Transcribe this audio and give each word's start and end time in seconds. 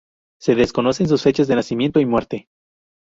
Se 0.39 0.55
desconocen 0.55 1.07
sus 1.07 1.21
fechas 1.21 1.47
de 1.47 1.53
nacimiento 1.53 1.99
y 1.99 2.07
muerte. 2.07 2.49